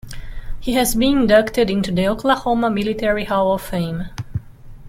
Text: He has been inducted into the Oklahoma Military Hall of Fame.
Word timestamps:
He 0.59 0.73
has 0.73 0.95
been 0.95 1.15
inducted 1.15 1.69
into 1.69 1.91
the 1.91 2.07
Oklahoma 2.07 2.71
Military 2.71 3.25
Hall 3.25 3.53
of 3.53 3.61
Fame. 3.61 4.09